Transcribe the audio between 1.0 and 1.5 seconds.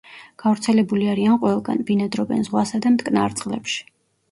არიან